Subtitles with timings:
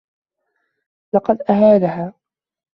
[1.13, 2.13] لقد أهانها.